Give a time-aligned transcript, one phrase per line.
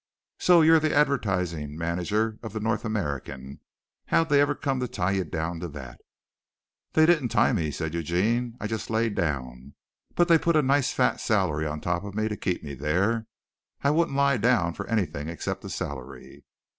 [0.39, 3.59] "So you're the advertising manager of the North American.
[4.07, 6.01] How'd they ever come to tie you down to that?"
[6.93, 8.57] "They didn't tie me," said Eugene.
[8.59, 9.75] "I just lay down.
[10.15, 13.27] But they put a nice fat salary on top of me to keep me there.
[13.83, 16.45] I wouldn't lie down for anything except a salary."